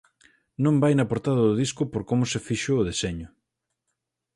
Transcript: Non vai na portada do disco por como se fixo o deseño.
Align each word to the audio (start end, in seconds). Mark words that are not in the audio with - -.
Non 0.63 0.75
vai 0.83 0.93
na 0.95 1.09
portada 1.11 1.41
do 1.47 1.57
disco 1.63 1.83
por 1.91 2.03
como 2.09 2.23
se 2.31 2.39
fixo 2.47 2.71
o 2.79 2.85
deseño. 2.89 3.29